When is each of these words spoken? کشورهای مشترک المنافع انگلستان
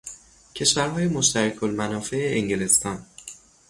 کشورهای 0.55 1.07
مشترک 1.07 1.63
المنافع 1.63 2.31
انگلستان 2.37 3.05